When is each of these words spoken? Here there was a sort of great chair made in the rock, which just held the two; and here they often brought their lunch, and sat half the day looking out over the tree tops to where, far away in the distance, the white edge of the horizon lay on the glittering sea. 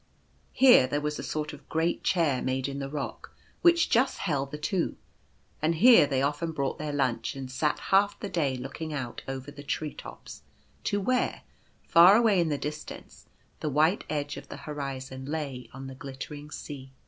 Here 0.53 0.87
there 0.87 0.99
was 0.99 1.19
a 1.19 1.23
sort 1.23 1.53
of 1.53 1.69
great 1.69 2.03
chair 2.03 2.41
made 2.41 2.67
in 2.67 2.79
the 2.79 2.89
rock, 2.89 3.35
which 3.61 3.87
just 3.87 4.17
held 4.17 4.49
the 4.49 4.57
two; 4.57 4.95
and 5.61 5.75
here 5.75 6.07
they 6.07 6.23
often 6.23 6.53
brought 6.53 6.79
their 6.79 6.91
lunch, 6.91 7.35
and 7.35 7.51
sat 7.51 7.77
half 7.93 8.19
the 8.19 8.27
day 8.27 8.57
looking 8.57 8.93
out 8.95 9.21
over 9.27 9.51
the 9.51 9.61
tree 9.61 9.93
tops 9.93 10.41
to 10.85 10.99
where, 10.99 11.43
far 11.87 12.15
away 12.15 12.39
in 12.39 12.49
the 12.49 12.57
distance, 12.57 13.27
the 13.59 13.69
white 13.69 14.03
edge 14.09 14.37
of 14.37 14.49
the 14.49 14.57
horizon 14.65 15.25
lay 15.27 15.69
on 15.71 15.85
the 15.85 15.93
glittering 15.93 16.49
sea. 16.49 16.91